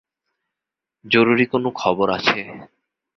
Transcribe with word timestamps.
জরুরি 1.05 1.45
কোনো 1.45 1.69
খবর 1.75 2.07
আছে। 2.09 2.39